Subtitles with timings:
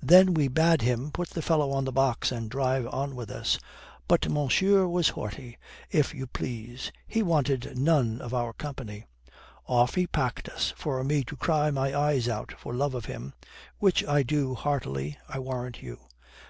[0.00, 3.58] Then we bade him put the fellow on the box and drive on with us.
[4.08, 5.58] But monsieur was haughty,
[5.90, 6.90] if you please.
[7.06, 9.04] He wanted none of our company.
[9.66, 13.34] Off he packed us, for me to cry my eyes out for love of him.
[13.78, 15.98] Which I do heartily, I warrant you."